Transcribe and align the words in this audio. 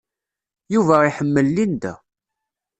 Yuba 0.73 0.95
iḥemmel 1.03 1.47
Linda. 1.55 1.93